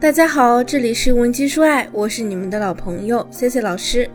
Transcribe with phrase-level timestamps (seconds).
[0.00, 4.08] 大家好，这里是文姬说爱，我是你们的老朋友 C C 老师。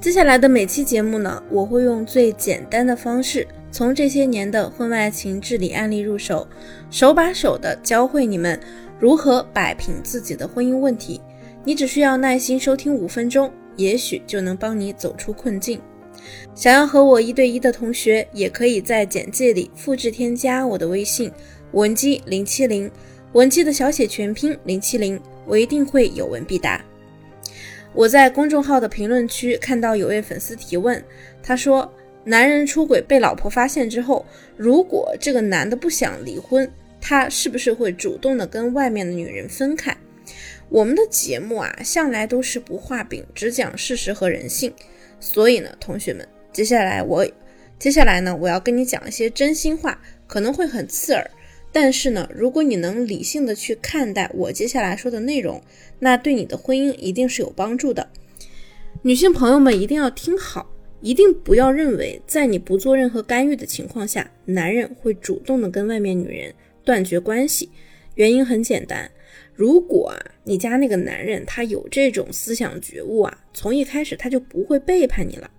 [0.00, 6.46] 接下来的每期节目呢，我会用最简单的方式，从这些年的婚外情治理案例入手，
[6.88, 8.60] 手把手的教会你们
[9.00, 11.20] 如何摆平自己的婚姻问题。
[11.64, 15.80] 你只需要耐心收听五分钟，也许就能帮你走出困境。
[16.54, 21.28] 想要和我一对一的同学，也可以在简介里复制添加我的微信
[21.72, 22.88] 文姬零七零。
[23.34, 26.80] 文姬的小写全拼零七零，我一定会有问必答。
[27.92, 31.02] 我在公众号的评论区看到有位粉丝提问，
[31.42, 34.24] 他说：男人出轨被老婆发现之后，
[34.56, 36.70] 如果这个男的不想离婚，
[37.00, 39.96] 他是不是会主动的跟外面的女人分开？
[40.68, 44.72] 我们的节目啊，向来都是不画饼，只讲事实和人性。
[45.18, 47.26] 所以呢，同学们，接下来我
[47.80, 51.28] 接下来呢，我要跟你讲一些真心话，可能会很刺耳。
[51.74, 55.60] 但是呢，如果你能理性的去看待我接下来说的内容，
[55.98, 58.08] 那对你的婚姻一定是有帮助的。
[59.02, 67.68] 女性朋友们一定要听好，一定不要认为在你不做任何干预的情况下，男人会主动的跟外面女人断绝关系。
[68.14, 69.10] 原因很简单，
[69.52, 75.50] 如果啊你家那个男人他有这种思想觉悟啊，从一开始他就不会背叛你了。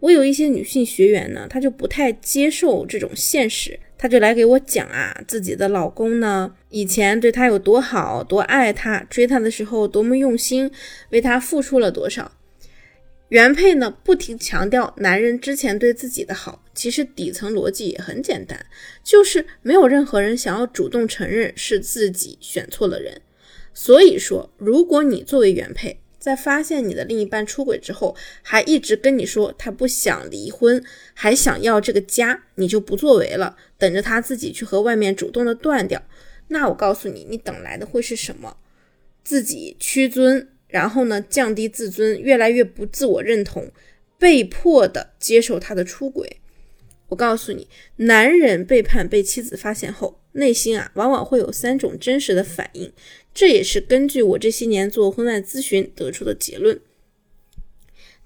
[0.00, 3.78] 我有一些女性学员呢，她就不太接受这种现实。
[4.02, 10.68] 她就来给我讲啊，自己的老公呢，以前对她有多好，多爱她，追她的时候多么用心，
[11.10, 12.32] 为她付出了多少。
[13.28, 18.66] 原配呢，不停强调男人之前对自己的好，其实底层逻辑也很简单，
[19.04, 23.20] 就是没有任何人想要主动承认是自己选错了人。
[23.72, 30.80] 所以说，如果你作为原配，在发现你的另一半出轨之后，还一直跟你说他不想离婚，
[31.14, 36.00] 还想要这个家，你就不作为了，等着他自己去和外面主动的断掉。
[36.46, 38.56] 那我告诉你，你等来的会是什么？
[39.24, 43.72] 自己屈尊，然后呢降低自尊，越来越不自我认同，
[44.16, 46.36] 被迫的接受他的出轨。
[47.08, 47.66] 我告诉你，
[47.96, 52.92] 男人背叛被妻子发现后，内心啊往往会有三种真实的反应。
[53.34, 56.80] 这也是根据我这些年做婚外咨询得出的结论。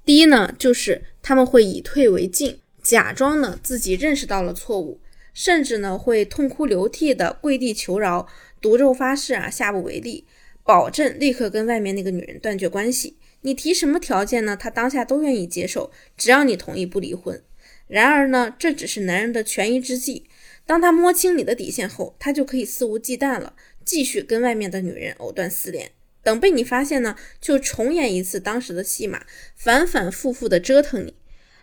[0.05, 5.01] 第一呢，就是他们会以退为进，假装呢自己认识到了错误，
[5.35, 8.29] 甚至呢会痛哭流涕的跪地求饶，
[8.61, 10.25] 赌咒发誓啊下不为例，
[10.65, 13.17] 保证立刻跟外面那个女人断绝关系。
[13.43, 14.57] 你提什么条件呢？
[14.57, 17.41] 他当下都愿意接受，只要你同意不离婚。
[17.87, 20.25] 然而呢，这只是男人的权宜之计。
[20.67, 23.55] 当他摸清你的底线后，他就可以肆无忌惮了。
[23.85, 31.15] 继续跟外面的女人藕断丝连，等被你发现呢，就重演一次当时的戏码，反反复复的折腾你，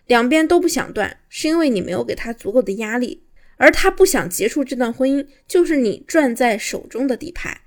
[0.08, 3.26] 两边都不想断，是因为你没有给他足够的压力，
[3.58, 7.60] 而他不想结束这段婚姻，就是你攥在手中的底牌，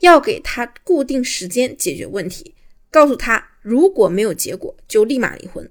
[0.00, 2.56] 要给他固定时间解决问题，
[2.90, 5.70] 告诉他如果没有结果，就立马离婚。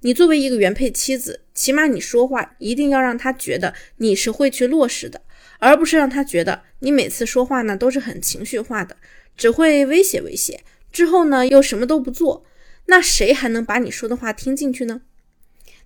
[0.00, 5.22] 你作为一个原配妻子，起码你说话一定要让他觉得你是会去落实的。
[5.60, 8.96] 而不是让他觉得你每次说话呢都是很情绪化的，
[9.36, 12.46] 只会威胁威胁，之后呢又什么都不做，
[12.86, 15.02] 那谁还能把你说的话听进去呢？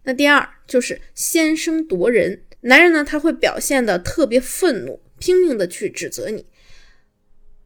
[0.03, 6.44] 那第二就是先声夺人，男人呢他会表现的特别愤怒，拼命的去指责你，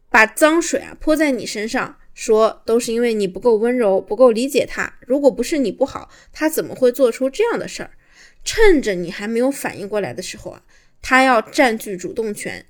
[0.09, 7.91] 把脏水啊泼在你身上，说都是因为你不够温柔，不够理解他，如果不是你不好，他怎么会做出这样的事儿？
[8.43, 10.63] 趁着你还没有反应过来的时候啊。
[11.03, 12.65] 他要占据主动权，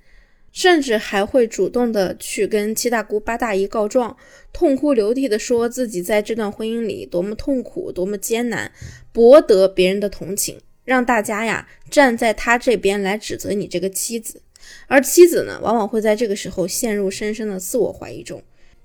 [0.53, 4.17] 甚至还会主动的去跟七大姑八大姨告状，
[4.53, 8.73] 痛哭流涕的说自己在这段婚姻里多么痛苦，多么艰难，
[9.13, 14.43] 博得别人的同情，让大家呀站在他这边来指责你这个妻子。
[14.89, 18.43] 而妻子呢，往往会在这个时候陷入深深的自我怀疑中，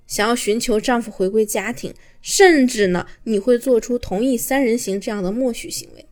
[0.08, 6.06] 想要寻求丈夫回归家庭，甚至呢，你会做出同意三人行这样的默许行为。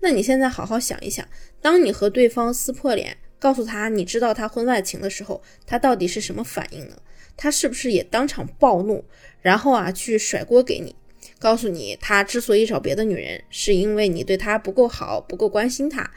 [0.00, 1.26] 那你现在好好想一想。
[1.60, 6.96] 当你和对方撕破脸，告诉他你知道他婚外情的时候，他到底是什么反应呢？
[7.36, 9.04] 他是不是也当场暴怒，
[9.40, 10.94] 然后啊去甩锅给你，
[11.38, 16.10] 告诉你他之所以找别的女人，是因为你对他不够好，不够关心他，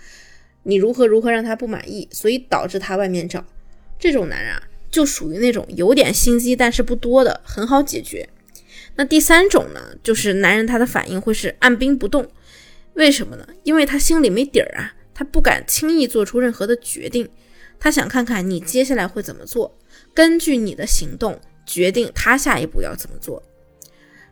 [0.63, 3.45] 你如何如何让他不满意，所以导致他外面找。
[4.00, 8.28] 这种男人啊，就属于那种有点心机但是不多的，很好解决。
[8.96, 12.30] 那第三种呢，就是男人他的反应会是按兵不动，
[12.94, 13.48] 为什么呢？
[13.64, 14.94] 因为他心里没底儿啊。
[15.14, 17.30] 他不敢轻易做出任何的决定，
[17.80, 19.78] 他想看看你接下来会怎么做，
[20.16, 23.44] 根据你的行动决定他下一步要怎么做。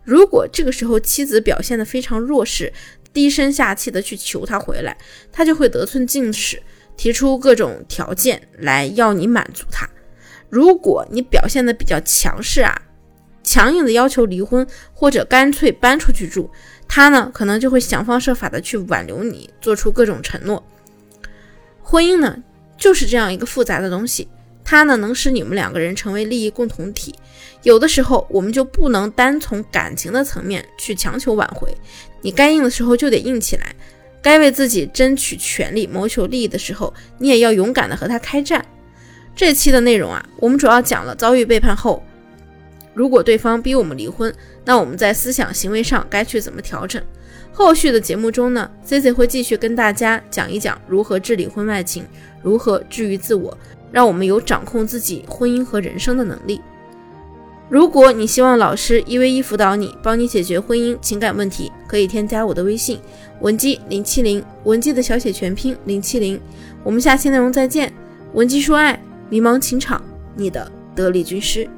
[0.04, 2.74] 如果这个时候妻子表现得非常弱势，
[3.14, 4.98] 低声下气的去求他回来，
[5.32, 6.60] 他就会得寸进尺，
[6.98, 9.88] 提出各种条件来要你满足他。
[10.50, 12.81] 如果你表现的比较强势啊，
[13.44, 16.50] 强硬的要求离婚，或者干脆搬出去住，
[16.88, 20.63] 他呢可能就会想方设法的去挽留你，做出各种承诺。
[21.81, 22.44] 婚姻呢
[22.78, 24.28] 就是这样一个复杂的东西，
[24.63, 27.16] 它呢能使你们两个人成为利益共同体。
[27.63, 31.75] 有的时候我们就不能单从感情的层面去强求挽回，
[32.22, 33.75] 你该硬的时候就得硬起来，
[34.22, 38.63] 该为自己争取权利、谋求利益的时候，你也要勇敢的和他开战。
[39.39, 42.03] 这期的内容啊，我们主要讲了遭遇背叛后，
[42.94, 47.01] 如果对方逼我们离婚，那我们在思想行为上该去怎么调整？
[47.53, 52.03] 后续的节目中呢，C C 会继续跟大家讲一讲如何治理婚外情，
[52.44, 53.57] 如何治愈自我，
[53.94, 56.59] 让我们有掌控自己婚姻和人生的能力。
[57.69, 63.00] 如果你希望老师一 v 一辅导你，帮你解决婚姻情感问题，可以添加我的微信
[63.39, 66.38] 文姬零七零，文姬的小写全拼零七零。
[66.83, 67.94] 我们下期内容再见，
[68.33, 69.01] 文姬说爱。
[69.30, 70.02] 迷茫情场，
[70.36, 71.70] 你的得力军师。